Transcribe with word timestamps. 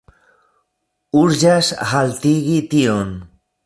Urĝas 1.21 1.71
haltigi 1.93 2.61
tion. 2.75 3.19